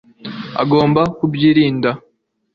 agomba 0.61 1.01
kubyirinda 1.17 1.89